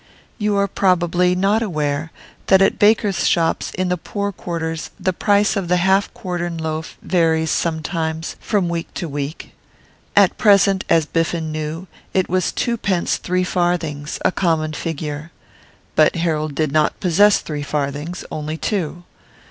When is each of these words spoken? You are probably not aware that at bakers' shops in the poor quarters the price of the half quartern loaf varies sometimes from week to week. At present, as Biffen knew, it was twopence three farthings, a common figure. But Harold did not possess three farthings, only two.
You 0.39 0.57
are 0.57 0.67
probably 0.67 1.35
not 1.35 1.61
aware 1.61 2.11
that 2.47 2.59
at 2.59 2.79
bakers' 2.79 3.27
shops 3.27 3.69
in 3.75 3.89
the 3.89 3.97
poor 3.97 4.31
quarters 4.31 4.89
the 4.99 5.13
price 5.13 5.55
of 5.55 5.67
the 5.67 5.77
half 5.77 6.11
quartern 6.15 6.57
loaf 6.57 6.97
varies 7.03 7.51
sometimes 7.51 8.35
from 8.39 8.67
week 8.67 8.91
to 8.95 9.07
week. 9.07 9.51
At 10.15 10.39
present, 10.39 10.85
as 10.89 11.05
Biffen 11.05 11.51
knew, 11.51 11.85
it 12.15 12.27
was 12.29 12.51
twopence 12.51 13.17
three 13.17 13.43
farthings, 13.43 14.17
a 14.25 14.31
common 14.31 14.73
figure. 14.73 15.29
But 15.95 16.15
Harold 16.15 16.55
did 16.55 16.71
not 16.71 16.99
possess 16.99 17.37
three 17.37 17.61
farthings, 17.61 18.25
only 18.31 18.57
two. 18.57 19.03